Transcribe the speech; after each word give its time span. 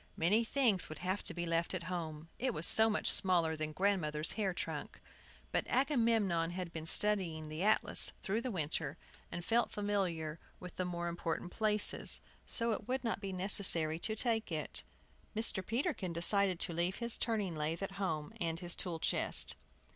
Many 0.17 0.43
things 0.43 0.89
would 0.89 0.97
have 0.97 1.21
to 1.21 1.31
be 1.35 1.45
left 1.45 1.75
at 1.75 1.83
home, 1.83 2.27
it 2.39 2.55
was 2.55 2.65
so 2.65 2.89
much 2.89 3.11
smaller 3.11 3.55
than 3.55 3.69
the 3.69 3.73
grandmother's 3.75 4.31
hair 4.31 4.51
trunk. 4.51 4.99
But 5.51 5.67
Agamemnon 5.67 6.49
had 6.49 6.73
been 6.73 6.87
studying 6.87 7.49
the 7.49 7.61
atlas 7.61 8.11
through 8.23 8.41
the 8.41 8.49
winter, 8.49 8.97
and 9.31 9.45
felt 9.45 9.69
familiar 9.69 10.39
with 10.59 10.75
the 10.77 10.85
more 10.85 11.07
important 11.07 11.51
places, 11.51 12.21
so 12.47 12.71
it 12.71 12.87
would 12.87 13.03
not 13.03 13.21
be 13.21 13.31
necessary 13.31 13.99
to 13.99 14.15
take 14.15 14.51
it. 14.51 14.81
And 15.35 15.43
Mr. 15.43 15.63
Peterkin 15.63 16.13
decided 16.13 16.59
to 16.61 16.73
leave 16.73 16.95
his 16.95 17.15
turning 17.19 17.55
lathe 17.55 17.83
at 17.83 17.91
home, 18.01 18.33
and 18.41 18.59
his 18.59 18.73
tool 18.73 18.97
chest. 18.97 19.55